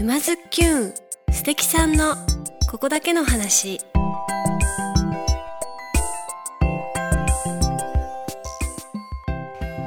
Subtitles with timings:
[0.00, 0.94] 沼津きゅん
[1.30, 2.16] 素敵さんの
[2.70, 3.82] ここだけの話。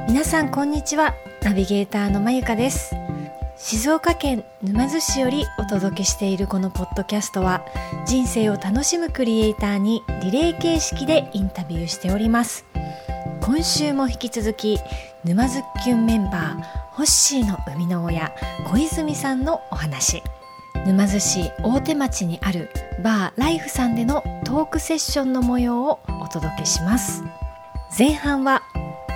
[0.06, 2.94] 皆さんこんにちはナビゲーターのまゆかです。
[3.56, 7.64] 静岡県沼津市よりお届けしているこのポッドキャストは
[8.06, 12.64] 人生を楽しむクリエイターにリレー形式でインタビューしております。
[13.40, 14.78] 今週も引き続き
[15.24, 18.32] 沼津きゅんメンバーホッシーの生みの親
[18.64, 20.22] 小泉さんのお話。
[20.86, 22.70] 沼津市大手町にある
[23.02, 27.24] バーライフさんでのトークセッションの模様をお届けします。
[27.98, 28.62] 前半は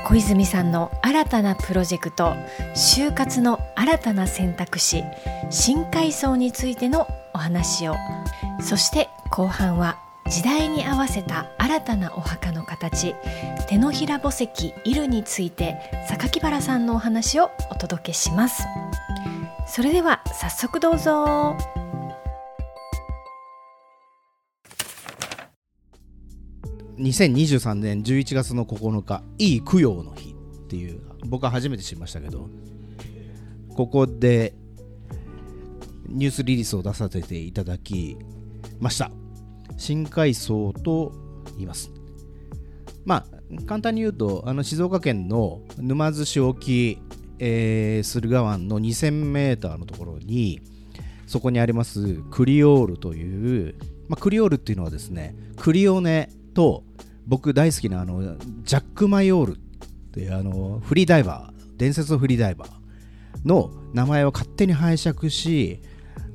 [0.08, 2.34] 小泉さんの新たなプロジェクト
[2.74, 5.04] 就活の新たな選択肢
[5.50, 7.94] 新階層についてのお話を。
[8.60, 9.98] そして後半は
[10.30, 13.14] 時代に合わせた新たなお墓の形
[13.66, 18.64] 手のひら墓石イルについて榊原さんのお話をお届けします。
[19.66, 21.56] それでは早速どうぞ。
[26.98, 32.48] 2023年11月の9日いい供養の日っていう僕は初めて知りましたけど
[33.76, 34.52] ここで
[36.08, 38.18] ニュースリリースを出させていただき
[38.80, 39.17] ました。
[39.78, 41.12] 新海藻と
[41.56, 41.90] 言います。
[43.06, 46.98] まあ簡単に言うとあの静岡県の沼津市沖、
[47.38, 50.60] えー、駿河湾の 2000m のところに
[51.26, 53.74] そこにありますクリオールという、
[54.08, 56.84] まあ、クリオールっていうのはですねクリオネと
[57.26, 59.58] 僕大好きなあのジャック・マヨールっ
[60.12, 62.68] ていうあのフリーダイバー伝説のフリーダイバー
[63.46, 65.80] の名前を勝手に拝借し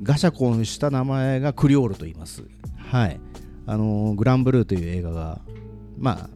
[0.01, 2.43] ガシャコンした名前がクリオールと言います。
[2.89, 3.19] はい。
[3.65, 5.41] あのグランブルーという映画が
[5.97, 6.29] まあ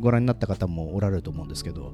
[0.00, 1.92] ご覧になった方もおられると思うんですけど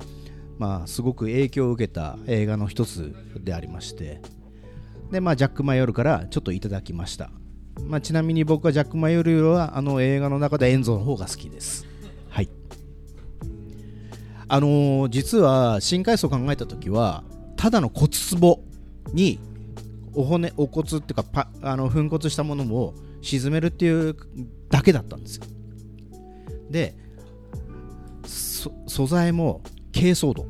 [0.58, 4.20] まあすごく影響を受けた映画の一つでありまして
[5.10, 7.30] でまあジャック・マヨールからちょっといただきました
[7.82, 11.86] まあ、ちなみに僕はジャック・マヨルよりはあの映画の中でエンゾの方が好きです。
[12.28, 12.48] はい。
[14.48, 17.24] あのー、実は新海藻を考えた時は
[17.56, 18.62] ただの骨壺
[19.12, 19.38] に
[20.14, 24.16] お骨お骨っていうかパあの粉骨したものを沈めるっていう
[24.70, 25.44] だけだったんですよ。
[26.70, 26.94] で
[28.24, 29.62] 素材も
[29.92, 30.46] 珪藻土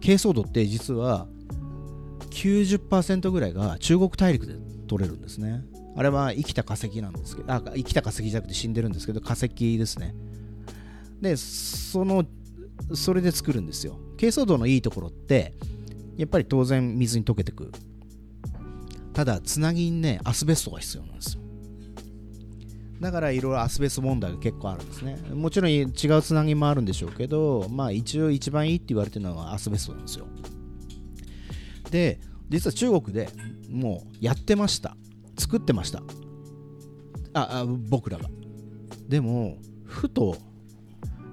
[0.00, 1.26] 珪藻土って実は
[2.30, 4.54] 90%ぐらいが中国大陸で
[4.86, 5.64] 取れるんですね
[5.96, 10.14] あれは生きた化石なんですけど、あ、生きた化石じゃなくて死んでるんですけど、化石ですね。
[11.22, 12.26] で、その、
[12.94, 13.98] それで作るんですよ。
[14.18, 15.54] 珪藻土のいいところって、
[16.18, 17.72] やっぱり当然水に溶けてく。
[19.14, 21.42] ただ、つなぎにね、アスベストが必要なんですよ。
[23.00, 25.18] だからいろいろアスベスト問題が結構あるんですね。
[25.34, 25.92] もちろん違う
[26.22, 30.26] つなぎもあるんでしょうけど、まあ一応一番いいって言われてるのはアスベストなんですよ。
[31.90, 33.28] で、実は中国で
[33.70, 34.96] もうやってました。
[35.38, 36.02] 作ってました
[37.34, 38.28] ああ僕らが
[39.08, 40.36] でもふと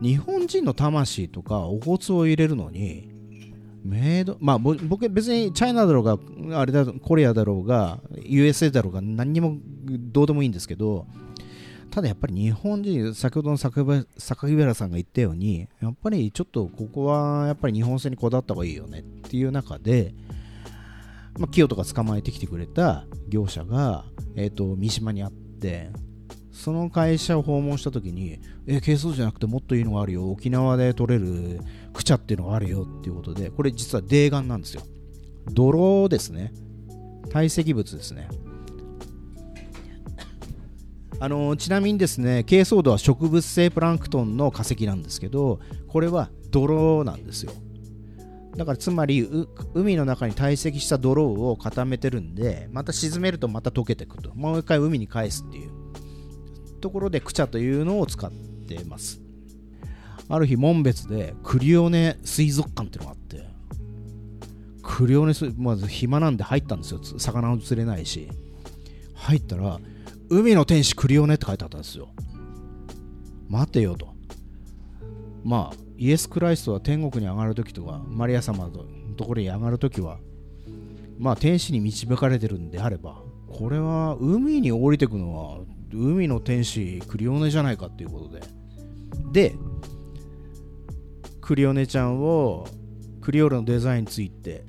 [0.02, 3.09] 日本人の魂とかお骨を入れるのに
[3.84, 11.07] メイドまあ僕別にチャイナだろうがあれだコリアだろうが USA だろうが何にもどうでもいいんですけど
[11.93, 14.05] ただやっぱり日本人先ほどの榊
[14.55, 20.15] 原さんが言ったようにやっぱりちょっとここはやっぱり日本製にこだわった方がいいよねっていう中で
[21.37, 24.05] まあ、清とか捕まえてきてくれた業者が、
[24.35, 25.89] えーと、三島にあって
[26.51, 31.59] その会社を訪問した時にえ軽装じゃなくてもっといいのがあるよ沖縄で取れる
[31.93, 34.83] クチャっていうのがあるよっていうことでこれ実は泥岩なんですよ。
[35.51, 36.53] 泥ですね。
[37.31, 38.29] 堆積物ですね。
[41.23, 47.53] あのちなみにですね珪藻土は植物性プランクトンの化石なんですけどこれは泥なんですよ。
[48.57, 49.25] だからつまり
[49.73, 54.35] 海の中に堆積した泥を固めてるんでまた沈めるとまた溶けていくと。
[54.35, 55.72] もう一回海に返すっていう。
[56.81, 59.22] ところでクチャというのを使ってます。
[60.28, 63.47] ある日紋別でクリオネ水族館っていうのがあって。
[64.81, 67.00] クリオネ水まず暇なんで入ったんですよ。
[67.17, 68.28] 魚も釣れないし。
[69.16, 69.79] 入ったら
[70.29, 72.09] 海の天使クリオネって書いてあったんですよ。
[73.49, 74.14] 待てよと。
[75.43, 78.72] まあイエス・クライストは天国に上がるときとかマリア様の
[79.16, 80.17] ところに上がるときは
[81.20, 83.22] まあ天使に導かれてるんであれば
[83.52, 85.59] これは海に降りてくのは
[85.93, 88.41] 海の天使クリオネじゃないかっていうことで。
[89.31, 89.55] で
[91.41, 92.67] クリオネちゃんを
[93.22, 94.64] クリオールのデザインについて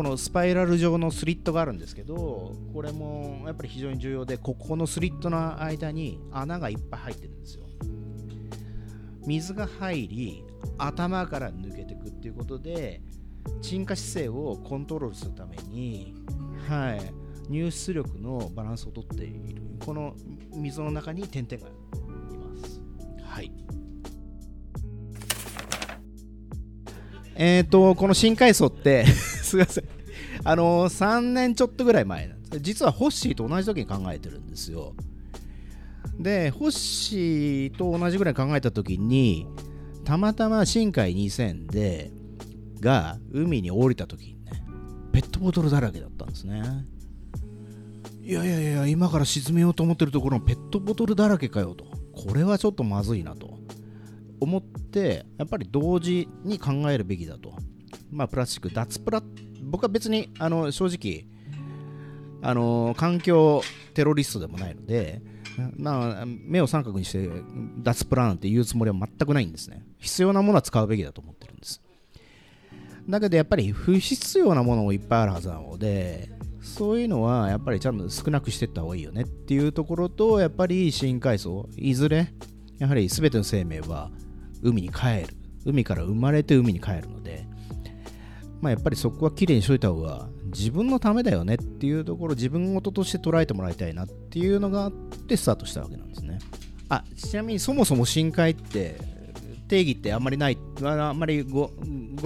[0.00, 7.64] このスパイラル状のスリットがあるんですけどこれもやっぱり非常に重要でここのスリットの間に穴がいっぱい入ってるんですよ。
[9.26, 10.44] 水が入り
[10.78, 13.02] 頭から抜けていくっていうことで
[13.60, 16.14] 沈下姿勢をコントロールするために、
[16.66, 19.60] はい、入出力のバランスをとっている。
[19.84, 20.14] この
[20.54, 21.72] 溝の中に点々がい
[22.38, 22.80] ます。
[23.22, 23.52] はい。
[27.34, 29.04] えっ、ー、とこの深海藻って
[29.50, 29.84] すみません。
[30.44, 34.94] あのー、3年ちょっとぐらい前なんです実はホッシーと同じ時に考えてるんですよ。
[36.18, 39.46] でホッシーと同じぐらい考えた時に
[40.04, 42.12] たまたま深海2000で
[42.80, 44.62] が海に降りた時にね
[45.12, 46.62] ペットボトルだらけだったんですね。
[48.22, 51.84] いやいやいや今から沈めようと思ってるところのペットボトルだらけかよと。
[52.12, 53.58] これはちょっとまずいなと
[54.40, 57.54] 思ってやっぱり同時に考えるべきだと。
[58.10, 59.22] まあプラスチック脱プラ
[59.62, 61.26] 僕は別にあの正直
[62.42, 63.62] あの環境
[63.94, 65.22] テロリストでもないので
[65.76, 67.28] まあ、目を三角にして
[67.78, 69.84] 脱プラなんて言うつもりは全くないんですね。
[69.98, 71.82] 必要なものは使うべきだと思ってるんです。
[73.08, 76.30] だけどやっぱり不必要なものもいっぱいあるはずなので、
[76.62, 82.32] そういうのはやっぱりちゃんと少なくしていった方がいいよねっていうところと、やっぱり深海藻、いずれ、
[82.78, 84.10] やはり全ての生命は
[84.62, 85.34] 海に帰る。
[85.66, 87.46] 海から生まれて海に帰るので、
[88.60, 96.38] まあ、やっぱりそこはきれいにしといた方が自分のためだよねっていうところ自分事として捉えてもらいたいなっていうのがあってスタートしたわけなんですね。
[96.88, 99.00] あちなみにそもそも深海って
[99.68, 101.70] 定義ってあんまりないあんまりご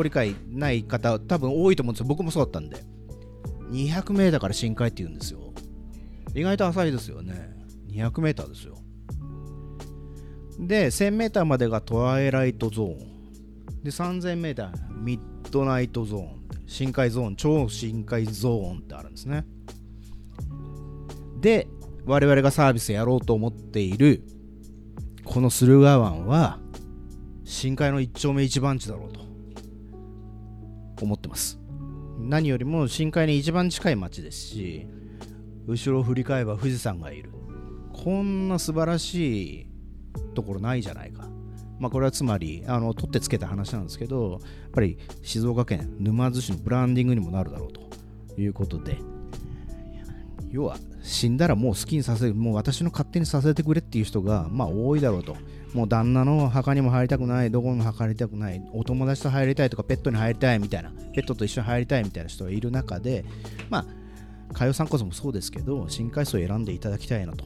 [0.02, 2.06] 理解ない方多分多いと思うんですよ。
[2.06, 2.82] 僕もそうだったんで。
[3.70, 5.52] 200m から深海って言うんですよ。
[6.34, 7.54] 意外と浅いですよね。
[7.90, 8.78] 200m ですよ。
[10.58, 13.82] で 1000m までがトワイライトゾーン。
[13.82, 14.70] で 3000m
[15.02, 16.28] ミッドナイトゾーン
[16.66, 19.44] 深海ゾーン超深海ゾーンってあるんですね。
[21.40, 21.68] で
[22.06, 24.24] 我々がサービスやろうと思っている
[25.24, 26.58] この駿河湾は
[27.44, 29.20] 深海の一丁目一番地だろうと
[31.04, 31.60] 思ってます。
[32.18, 34.88] 何よりも深海に一番近い町ですし
[35.68, 37.30] 後ろを振り返れば富士山がいる。
[37.92, 39.66] こんな素晴らしい
[40.34, 41.28] ところないじゃないか。
[41.84, 48.96] まあ、これはつまりあの取ってつけた話なんですけどやっぱり静岡県沼津市のブランディングにもなるだろうということで
[50.50, 55.36] 要は死んだらもう好きにさせるもう私の勝手にさせてくれっていう人がまあ多いだろうと。
[55.74, 63.24] もう旦那の墓にも入りたくないどこにも入りたくないお友達と入りたいとかペットに入りたいみたいなペットと一緒に入りたいみたいな人がいる中で
[63.68, 63.86] まあ
[64.54, 67.44] 佳代さんこそもそうですけど深海藻を選んでいただきたいなと。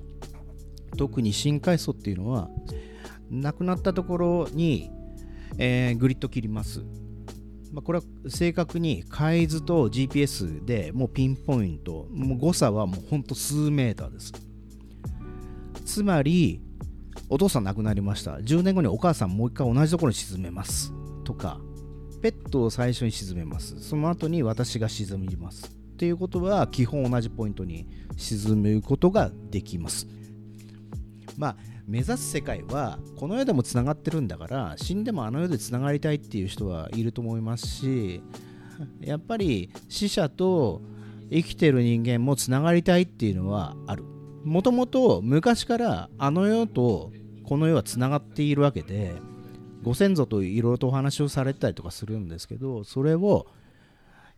[0.99, 2.50] 特に深海藻っていうのは
[3.30, 4.90] なくなったところに、
[5.58, 6.84] えー、グリッド切ります。
[7.72, 14.32] まあ、これは正確に海図と GPS でもうピンポイント、もう誤差はもうほんと数メーターです。
[15.84, 16.60] つまり、
[17.28, 18.36] お父さん亡くなりました。
[18.36, 20.92] 10年後にお母さんもう一回同じところに沈めます。
[21.24, 21.60] とか、
[22.22, 23.81] ペットを最初に沈めます。
[23.81, 25.66] その後に私が沈みます。
[25.66, 27.86] っていうことは基本同じポイントに
[28.16, 30.06] 沈むことができます。
[31.38, 31.56] まあ
[31.87, 38.23] 目指す世界はこの世でもつながってるんだから死んでもあの世でつながりたいっていう人はいると思いますし
[39.00, 40.82] やっぱり死者と
[41.31, 44.05] 生きてる人間もつながりたいっていうのはある。
[44.44, 47.12] もともと昔からあの世と
[47.44, 49.14] この世はつながっているわけで
[49.82, 53.46] ご先祖といろいろとお話をされたりとかするんですけどそれを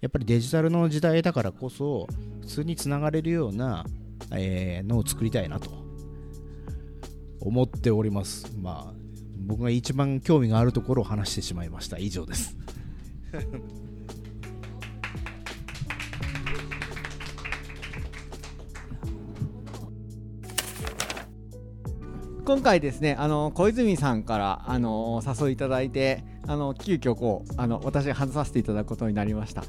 [0.00, 2.06] やっぱりデジタルの時代だからこそ
[2.40, 3.84] 普通につながれるような、
[4.32, 5.79] えー、のを作りたいなと。
[7.40, 8.52] 思っております。
[8.60, 8.94] まあ、
[9.46, 11.98] 僕が一番興味があるところを話してしまいました。
[11.98, 12.56] 以上です。
[22.44, 29.62] 今回ですねあの小泉さんからあの誘いいただいてあの急遽こうあの私が話させていただくことになりました。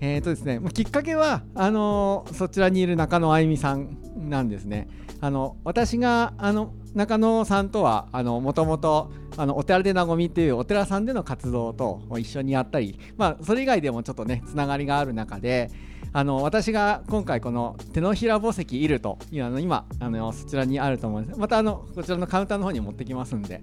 [0.00, 4.88] えーとですね、きっかけはあのそちらにいる中野あゆみさんなんですね。
[5.20, 15.70] あの私があの中野さんとはもともとお寺でなごみっていうお寺さんでの活動と一緒にやったり、まあ、それ以外でもちょっとねつながりがある中で
[16.12, 21.38] あの私が今回この手のひら宝石いるというあの今あのそちらにあると思うんです。
[21.38, 23.62] またあのこちらのカウンターの方に持ってきますんで。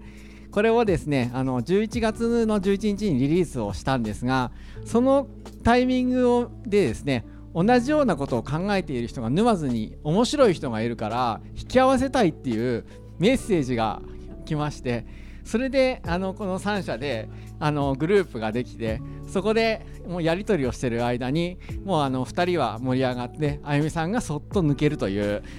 [0.52, 4.52] これをですねあの11月の11日にリリースをしたんですが
[4.84, 5.28] その
[5.64, 12.84] タイミングをでですね同じようなことを考えている人が沼津に面白い人がいるから引き合わせたいっていう
[13.20, 14.02] メッセージが
[14.46, 15.06] 来まして
[15.44, 17.28] それであのこの3社で
[17.60, 25.42] あのグループができてそこでもうやり取りをしてる間にもうあの2人は盛り上がってあゆみさんがそっと抜けるという。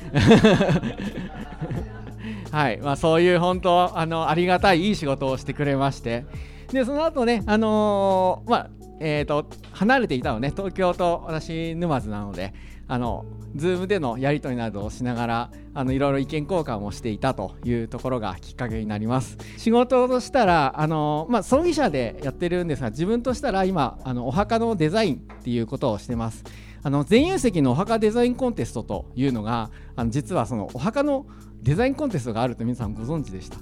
[2.52, 2.78] はい。
[2.78, 6.24] まあ、そういう本当あのありがたいいい仕事をしてくれまして。
[6.72, 12.52] でその後ね、あのー、まあえーと、離れていたのね東京と私沼津なので
[12.90, 19.38] あの Zoom でのやり取りなどをしながらあのいろいろ意見交換をしていたというところがきっかけになります。
[19.59, 26.42] 仕事としたらあの、まあ、葬儀社でやってるんですが自分としたら今あのお墓のデザインっていうことをしてます。
[26.82, 31.26] あの全有石のお墓デザインコンテストというのがあの実はそのお墓の
[31.62, 33.59] デザインコンテストがあると皆さんご存知でした。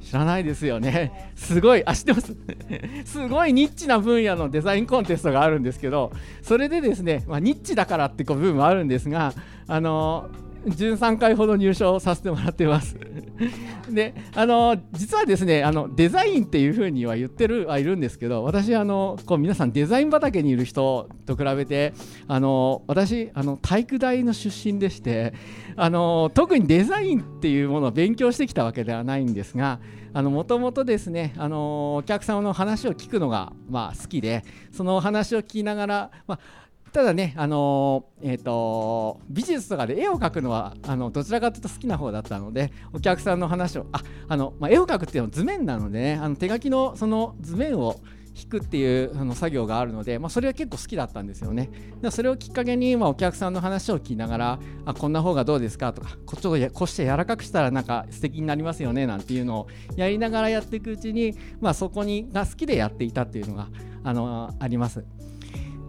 [0.00, 1.30] 知らないですよね。
[1.36, 2.34] すごい、あ、知ってます？
[3.04, 9.34] すごいニッチな分野のデザインコンテストがあるんですけど、それでですね、まあ、ニッチだからってこう部分もあるんですが、
[9.68, 10.28] あの
[10.64, 12.96] 13回ほど入賞させてもらってます。
[13.90, 21.94] であの実はですねあのデザインっていうふうには言ってるはいるんですけど私あのこう皆さんデザイン畑にいる人と比べて
[22.28, 25.32] あの私あの体育大の出身でして
[25.76, 29.80] あの特にデザインっていうものを勉強してきたわけではないんですが
[30.12, 48.00] もともとですねあのお客様の話を聞くのが、まあ、好きでそのお話を聞きながら、まあただね、あのー、えーと、美術とかで絵を描くのはあのどちらかというと好きな方だったのでお客さんの話をああの、まあ、絵を描くっていうのは図面なのでねあの手書きのその図面を
[48.34, 51.70] 引くっていうあの作業があるので、まあ、それは結構好きだったんですよね。
[52.00, 63.68] でそれをきっかけに、まあ、お客さんの話を聞きながらあこんな方がどうですかとかこっちをこうして柔らかくしたらなんか素敵になりますよねなんていうのをやりながらやっていくうちに、まあ、そこにが好きでやっていたっていうのが
[64.04, 65.04] あのあります。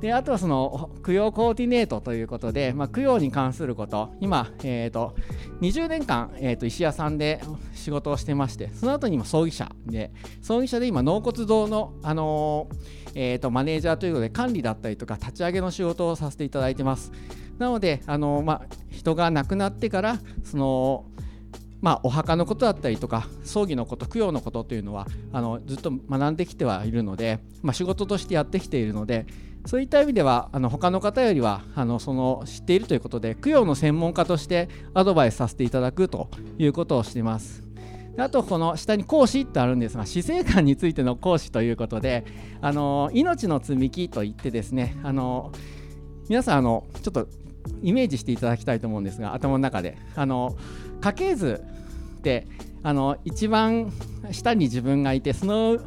[0.02, 4.10] であとはその供養コーディネートということで、まあ、供養に関すること。
[4.20, 5.16] 今、えーと、
[5.62, 7.40] 20年間、えーと、石屋さんで
[7.76, 17.12] 仕事をしてましてその後に今葬儀社で葬儀社で今納骨堂の、あのー、えーと、マネージャーということで管理だったりとか立ち上げの仕事をさせていただいてます。
[17.60, 21.06] なので、あのー、まあ、人が亡くなってからその
[21.82, 29.26] まあ、お墓のことだったりとか葬儀のこと供養のことというのはあのずっと学んできてはいるので、まあ、仕事としてやってきているので
[29.66, 37.64] そういった意味ではあの他の方よりはあのその知っているということで供養の専門家としてアドバイスさせていただくということをしています。
[38.18, 42.26] あとこの下に講師ってあるんですが死生観についての講師ということで
[42.60, 45.52] あの命の積み木といってですねあの
[46.28, 47.28] 皆さんあのちょっと
[47.82, 50.58] イメージしていただきたいと思うんですが頭の中であの
[51.00, 51.64] 家系図
[52.18, 52.48] って
[52.84, 53.92] あの一番
[54.32, 55.78] 下に自分がいてその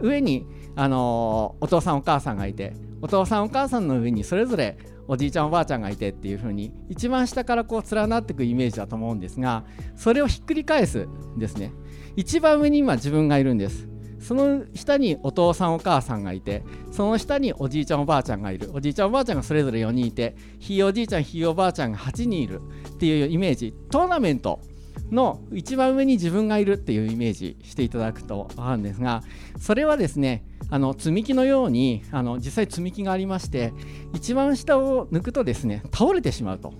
[0.00, 0.46] 上に
[0.76, 11.06] あのお父さんお母さんがいてお父さんお母さんの上にそれぞれおじいちゃんおばあちゃんがいてっていう風に一番下からこう連なっていくイメージだと思うんですがそれをひっくり返す
[11.36, 11.74] ですね。
[12.16, 13.86] 一番上に今自分がいるんです。
[14.20, 18.70] その下にお父さんお母さんがいてその下におじいちゃんおばあちゃんがいる。
[18.72, 23.74] おじいちゃんおばあちゃんがそれぞれ4人いてひいおじいちゃんひいおばあちゃんが8人いるっていうイメージ。
[23.90, 24.62] トーナメント。
[25.10, 29.22] の一番上に自分がいるっていうイメージしていただくと分かるんですが
[29.58, 33.72] それはですねあの積み木のようにあの実際積み木がありまして
[34.12, 36.72] 一番下を抜くとですね倒れてしまうと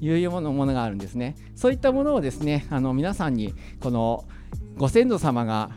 [0.00, 1.36] いうものものがあるんですね。
[1.54, 4.24] そういったものをですねあの皆さんにこの
[4.76, 5.70] ご先祖様が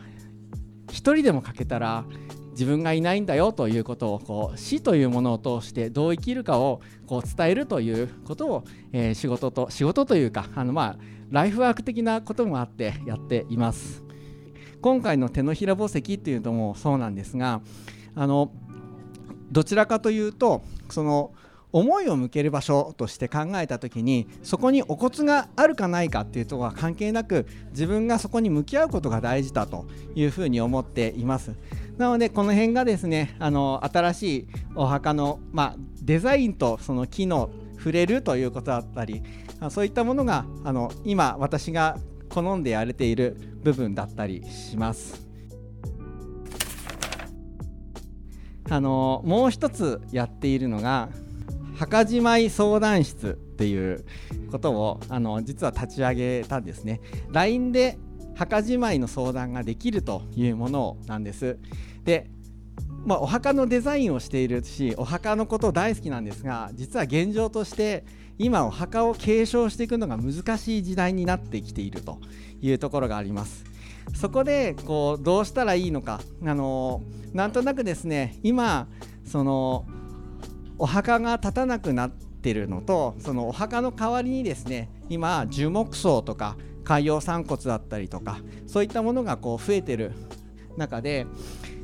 [0.88, 2.04] 1人でも欠けたら
[2.52, 10.98] 自分がいないんだよということをこう死というものを通してどう生きるかをこう伝えるということを、えー、仕事と仕事というかあのまあ
[11.30, 14.02] ライフワーク的なこともあってやっています。
[14.80, 17.60] 今回の手のひら墓石っていうのもそうなんですが
[18.14, 18.50] あの
[19.52, 21.32] どちらかというとその
[21.72, 31.54] 思いを向ける場所として考えた時にそこにお骨があるかないかっていうところは関係なく自分がそこに向き合うことが大事だというふうに思っています
[31.96, 39.22] なのでこの辺がですねあの新しいお墓の、まあ、デザインとその機能触れるということだったり
[39.68, 41.98] そういったものがあの今私が
[42.30, 45.28] 好んでやれている部分だったりします。
[48.70, 51.08] あのもう一つやっているのが
[51.76, 54.04] 墓じまい相談室っていう
[54.52, 57.00] ことをあの実は立ち上げたんですね。
[57.30, 57.98] LINE で
[58.36, 61.58] 墓じまいの相談ができるというものなんです。
[62.04, 62.30] で
[63.04, 68.04] まあ、お墓のデザインをしているしお墓のこと大好きなんですが実は現状として
[68.40, 72.18] 今お墓を継承していくのが難しい時代になってきていると
[72.62, 73.64] いうところがあります。
[74.14, 76.20] そこでこうどうしたらいいのか。
[76.42, 77.02] あの
[77.34, 78.88] なんとなくですね今
[79.26, 79.84] その
[80.78, 90.12] お墓が立たなくなってるのとそのお墓の代わりにですね今樹木葬とか海洋散骨だったりとかそういったものがこう増えてる。
[90.76, 91.26] 中で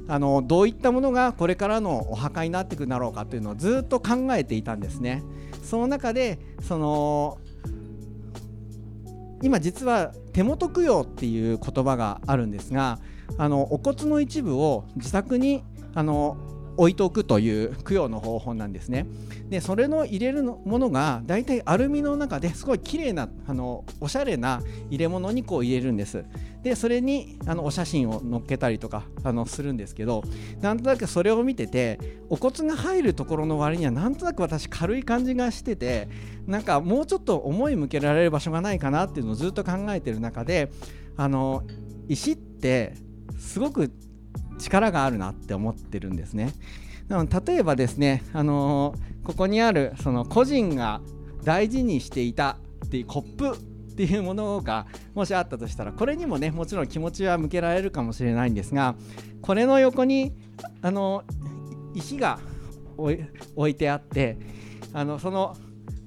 [0.08, 5.22] あのどういったものがこれからのお墓になっていくんだろうかというのをずっと考えていたんですね。
[5.66, 7.38] その中でその
[9.42, 12.98] 今実は手元供養っていう言葉があるんですが
[13.36, 16.36] あのお骨の一部を自宅にあの
[16.76, 19.06] 置いておくという供養の方法なんですね。
[19.48, 26.24] でそれの入れるものが大体アルミの中ですごい綺麗なあのおしゃれな入れ物にこう入れるんです。
[26.62, 30.24] でそれにあのお写真を載っけたりとかあのするんですけど
[30.60, 36.08] なんとなくそれを見ててお骨が入るところの割にはなんとなく私軽い感じがしてて
[36.46, 40.72] なんかもうちょっと思い向けられる場所がないかなっていうのをずっと考えてる中で
[41.16, 41.62] あの
[42.08, 42.94] 石って
[43.38, 43.92] すごく
[44.58, 46.52] 力があるなって思ってるんですね。
[47.08, 51.00] 例えばですね、あのー、ここにあるその個人が
[51.44, 53.58] 大事にしていたっていうコップっ
[53.96, 58.94] ていうものがもしあったとしたらこれにもねもちろん気持ちは向けられるかもしれないんですが
[59.40, 60.32] これの横に
[60.82, 61.22] あの
[61.94, 62.38] 石が
[62.98, 64.38] 置いてあって
[64.92, 65.56] あのその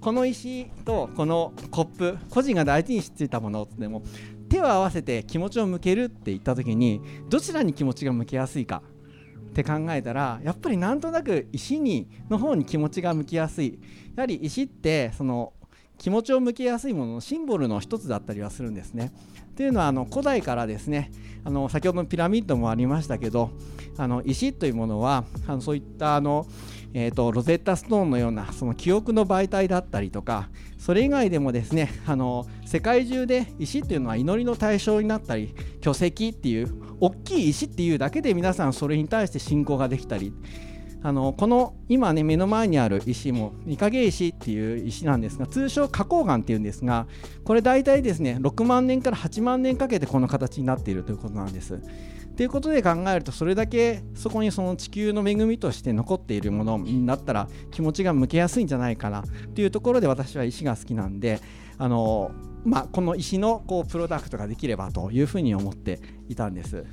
[0.02, 4.04] この石とこのコップ個人が大事にしていたものでも
[4.50, 8.82] 手を合わせて気持ちを向けるって言った時にどちらに気持ちが向けやすいか
[9.50, 13.80] って考えたらやっぱりなんとなく石にの方に気持ちが向きやすい
[14.16, 15.54] やはり石ってその
[15.98, 19.12] 気持ちを向けやすいもののシンボルの一つだったりはするんですね。
[19.58, 21.12] というのはあの古代からですね
[21.44, 23.52] あの先ほどのピラミッドもありましたけど
[23.98, 26.48] あの石というものはあのそういったあの
[26.94, 40.34] えーと、ロゼッタストーンのようなその記憶の媒体だったりとかそれ以外でもですねあの世界中で石っていうのは祈りの対象になったり巨石っていう大きい石っていうだけで皆さんそれに対して信仰ができたり
[41.02, 47.08] あのこの今ね目の前にある石も御影石っていう石なんですが通称花崗岩っていうんですが
[47.46, 51.82] これ大体ですね6万年から8万年かけてこの形になっているということなんです。
[52.36, 59.26] ということで考えるとそれだけそこにその地球の恵みとして残っているものになったら気持ちが向けやすいんじゃないかな
[59.56, 61.42] というところで私は石が好きなんで
[61.78, 62.32] あの、
[62.64, 66.86] まあ、この石のこうプロダクトができればというふうに思っていたんです。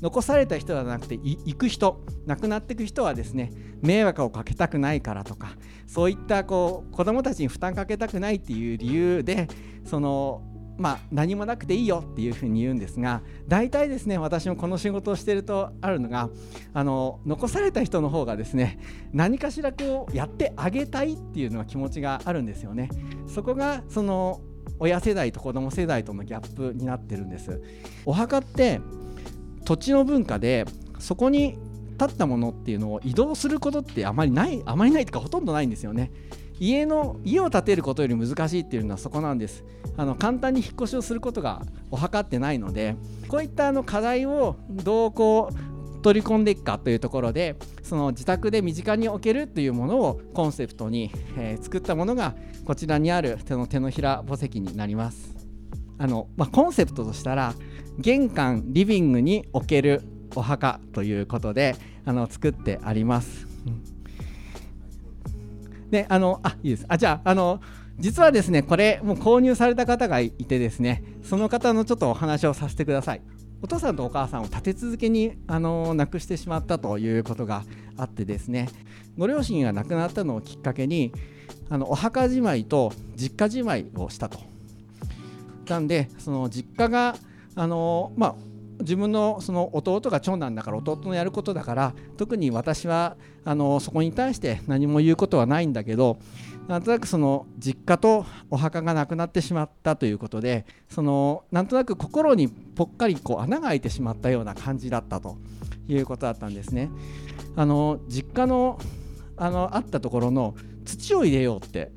[0.00, 3.52] 残された人ではなくて行く人亡くなっていく人はですね
[3.82, 9.48] 迷惑をかけたくないからとかそういったこう子どもたちに負担かけたくないっていう理由で
[9.84, 10.42] その
[10.80, 16.30] まあ、何もなくていいよっていうふうに言うんですが大体ですね私もこの仕事をしているとあるのが
[16.72, 18.78] あの残された人の方がですね
[19.12, 22.88] 何かしらこうやってあげたいっていうのは気持ちがあるんですよね。
[23.26, 24.40] そこがその
[24.78, 27.60] 親世代と子供世代とのギャップになってるんです。
[28.06, 28.80] お墓って
[29.70, 30.64] 土地の文化で
[30.98, 31.56] そこに
[31.92, 36.10] 立ったものっていうのを移動することってあまりないあまりないというかほとんどないんですよね。
[36.58, 39.64] 家の家を建てることより難しいっていうのはそこなんです
[39.96, 42.96] あの簡単に引っ越しをすることがお墓ってないので
[43.28, 52.34] こういったあの課題をどうこう取り込んでいくかというところでその自宅で身近に置けるというものをコンセプトに、えー、作ったものが
[52.66, 55.39] こちらにある手の手のひら墓石になります
[56.00, 57.54] あの、まあ、コンセプトとしたら
[57.98, 60.02] 玄関リビングに置ける
[60.34, 64.00] お墓ということであの作ってあります、うん
[65.90, 66.86] で、あの、あ、いいです。
[66.88, 67.60] あ、じゃあ、あの、
[67.98, 73.22] 実はですね、これ、もう購入された方がいてですね、その方のちょっとお話をさせてください。
[73.62, 77.64] お父さんとお母さんを立て続けに、あの亡くしてしまったということが
[77.98, 78.68] あってですね、
[79.18, 81.12] ご両親が亡くなったのをきっかけに、
[81.68, 84.49] あのお墓じまいと実家じまいをしたと。
[85.70, 87.16] なんで、その実家が、
[87.54, 88.34] あのまあ、
[88.80, 96.18] 自分のその弟が長男だから弟のやることだから特に私はあのそこに対して何も言うことはないんだけど
[96.66, 105.36] なんとなくその実家とお墓がなくなってしまったということでそのなんとなく心にぽっかりこう穴が開いてしまったような感じだったと
[105.86, 106.90] いうことだったんですね。
[107.56, 108.78] あの実家の
[109.36, 110.54] あのあったところの
[110.86, 111.90] 土を入れようって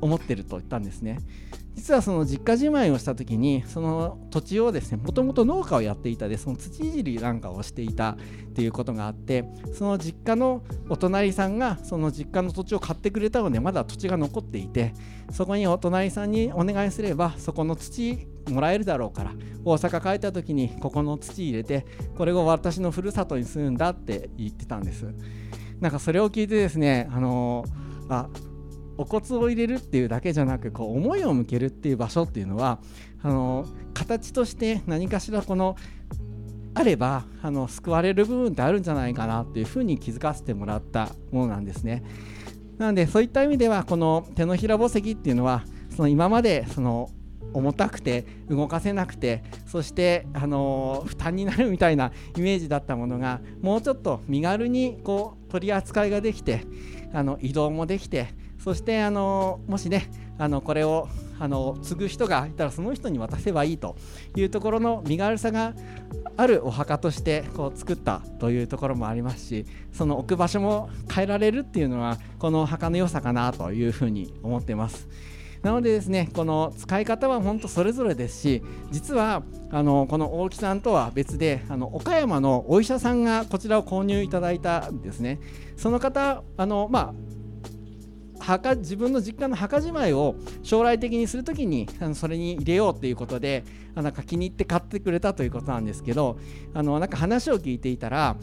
[0.00, 1.18] 思ってると言ったんですね。
[1.78, 8.16] 実はその実家じまいをした時にその土地をですねもともと農家をやっていたでその土いじりなんかをしていたっ
[8.52, 14.92] ていうことがあってその実家のお隣さんがその実家の土地を買ってくれたのでまだ土地が残っていて
[15.30, 19.32] そこにお隣さんにお願いすればそこの土もらえるだろうから
[19.64, 21.86] 大阪帰った時にここの土入れて
[22.16, 25.06] これを私のふるさとにするんだって言ってたんです。
[25.80, 27.64] なんかそれを聞いてですねあの、
[28.08, 28.28] あ
[28.98, 32.80] お骨を入れるっていうだけじゃなくこう思いを向けるっていう場所っていうのは
[33.22, 35.76] あの形として何かしらこの
[36.74, 42.04] あればあの救われる部分ってあるんじゃないかなっていうふうに気づかせてもらったものなんですね。
[42.76, 45.64] なのでそういった意味ではこの手のひら墓石っていうのは
[45.96, 47.10] その今までその
[47.52, 56.62] 重たくて動かせなくてそしてあの負担になるみたいなイメージだったものがもうちょっと身軽にこう取り扱いができて
[57.12, 58.28] あの移動もできて
[58.68, 61.08] そしてあのもしねあのこれを
[61.40, 63.96] あの継ぐ人がいたらその人に渡せばいいと
[64.36, 65.72] いうところの身軽さが
[66.36, 75.08] あるお墓としてこう作ったというところもありますしその置く場所も変えられるっていうのはこの墓の良さかなというふうに思ってます。
[75.62, 85.40] なのでですねこの使い方は本当それぞれですし実はあのこの大木さんとは別であの岡山のお医者さんがこちらを購入いただいたんですね
[85.76, 87.27] その方あのまあ
[88.40, 96.38] 墓自分の実家の墓じまいを将来的にするときにあのそれに入れようっていうことであなんか気に入って買ってくれたということなんですけど
[96.74, 98.36] あのなんか話を聞いていたら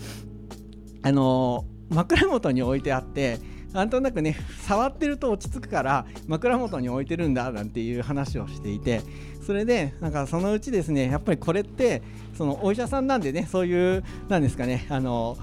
[1.01, 3.39] あの枕元に置いてあって
[3.73, 9.01] なんとなくね触ってると落ち着くから枕元に置いてるんだなんていう話をしていて
[9.45, 12.01] それでなんかそのうちですねやっぱりこれって
[12.37, 15.37] そのお医者さんなんでねそういうなんですかねあの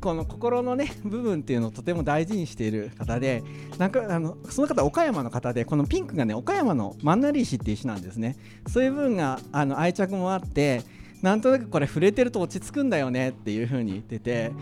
[0.00, 3.42] この心のね部分っていうのをとても大事にしている方で
[3.78, 8.36] なんかあのその方岡山の方でこのピンクがね岡山のマンナリ石っていう石なんですね
[8.68, 10.82] そういう部分があの愛着もあって
[11.22, 14.52] なんとなくこれ触れてると落ち着くんだよねっていう風に言ってて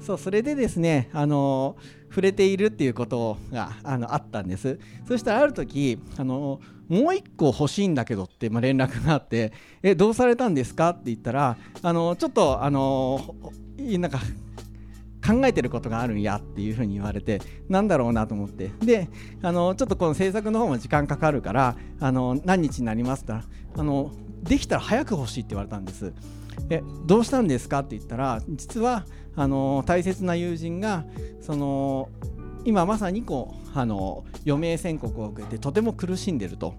[0.00, 1.76] そうそれでですねあの
[2.08, 13.20] 触れているっていうことがあのあったんですそしたらある時あのもう1個欲しいんだけどって、まあ、連絡があって「えどうされたんですか?」って言ったらあのちょっとあの
[13.78, 14.20] なんか
[15.26, 19.08] 考えてることがあるんやっていうふうに言われてなんだろうなと思ってで
[19.42, 23.44] あのちょっとこの制作の方も時間かかるからあの何日になりますか
[23.76, 24.12] あの
[24.42, 26.12] できたら早く欲しいって言われたんです
[26.70, 31.04] えどうしたんですかって言ったら実はあの大切な友人が
[31.40, 32.08] その
[32.64, 36.74] 今まさにこうあの余命宣告を受けてとても苦しんでると。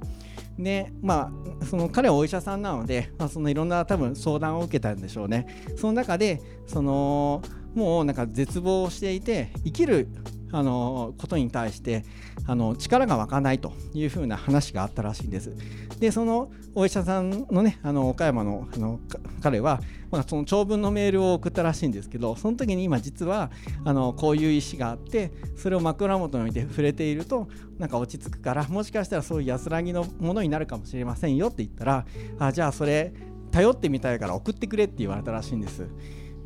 [0.59, 1.31] でま
[1.61, 5.45] あ、その彼はお医者さんなので、まあ、そのいろんな多分相談を受けたんでしょうね。
[5.75, 7.43] その中でその
[7.77, 10.07] もうなんか絶望していて生きる
[10.51, 12.03] あのことに対して
[12.47, 15.55] あの力が湧かないというふうな話があったらしいんです。
[15.99, 18.99] でそのお医者さんのねあの岡山のあの
[19.43, 23.51] 彼は、まあ、その長文のメールを送ったらしいんですけどその時に今実は
[23.85, 32.05] あのこういう石があってそれを枕元に置いて触れているとなんか落ち着くからもしかしたらそういう安らぎのものになるかもしれませんよって言ったら
[32.39, 33.13] あじゃあそれ
[33.51, 35.87] 頼ってみたいから送ってくれって言われたらしいんです。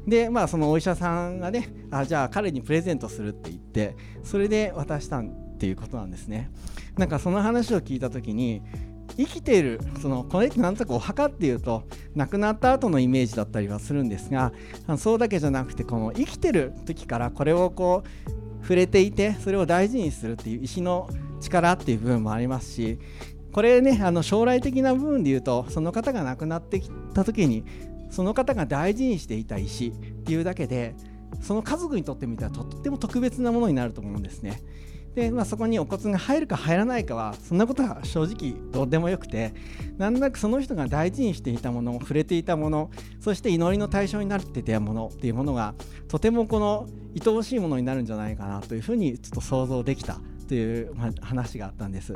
[0.08, 5.24] でまあそのお医者さんがねあじゃあ彼にプレゼントするって言ってそれで渡したっ
[5.58, 6.50] ていうことなんですね。
[6.98, 8.62] なんかその話を聞いた時に
[9.18, 11.84] 生きているそのこれってなんとなくお墓っていうと
[12.16, 14.54] 亡くなった後のイメージだったりはするんですが
[14.98, 21.10] そうだけじゃなくてこの生きてる時からこれをこう触れていてそれを大事にするっていう石の
[21.40, 23.00] 力っていう部分もありますし
[23.52, 27.66] これねあの将来的な部分で言うとその方が亡くなってきた時に
[28.12, 29.92] その方が大事にしていた石っ
[30.24, 30.96] ていうだけで
[31.42, 34.62] その家族にとってみたらとっても特別なものになると思うんですね。
[35.16, 39.54] で、まあ、そこにお骨が入るか入らないかはそんなことは正直どうでもよくて
[39.98, 45.74] なんとなくその人が大事にしていたもの触れていたものそして祈りの対象になってたものっていうものが
[46.08, 52.14] とてもこの愛おしいものになるんじゃないかなというふうにちょっと想像できたという、話があったんです。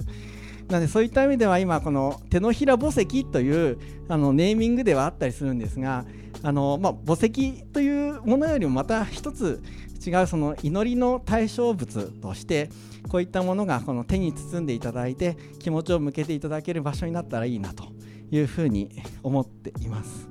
[0.67, 6.05] なのでそういった意味では今この手のひら墓石というあのネーミングではあったりするんですが
[6.41, 9.61] あの、まあ、墓石というものよりもまた一つ
[10.05, 12.69] 違うその祈りの対象物として
[13.09, 17.85] こういったものがこの手に包んでいただいて気持ちを向けていただける場所になったらいいなと
[18.31, 20.27] いうふうに思っています。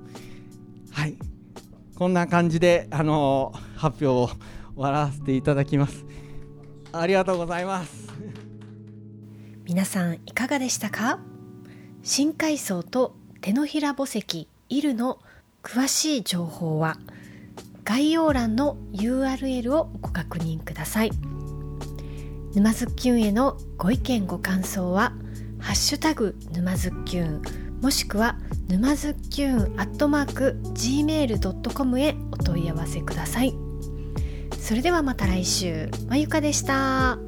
[0.90, 1.16] はい
[1.96, 4.28] こんな感じであの発表を
[4.74, 6.04] 終わらせていただきます。
[6.92, 8.03] ありがとうございます。
[9.64, 11.18] 皆さんいかがでしたか？
[12.02, 15.20] 深海藻と手のひら墓石イルの
[15.62, 16.98] 詳しい情報は
[17.82, 21.10] 概要欄の URL をご確認ください。
[22.54, 25.12] 沼津きゅんへのご意見ご感想は
[25.58, 27.42] 「ハッシュタグ沼津きゅん」
[27.80, 33.54] もしくは沼津きゅんアットマーク gmail.com へお問い合わせください。
[34.60, 35.90] それではまた来週。
[36.08, 37.18] まゆかでした。